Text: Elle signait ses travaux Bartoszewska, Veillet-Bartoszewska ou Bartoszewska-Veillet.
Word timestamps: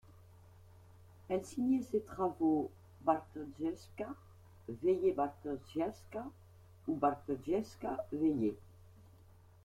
Elle 1.29 1.45
signait 1.45 1.83
ses 1.83 2.01
travaux 2.01 2.71
Bartoszewska, 3.05 4.07
Veillet-Bartoszewska 4.81 6.25
ou 6.87 6.95
Bartoszewska-Veillet. 6.95 8.55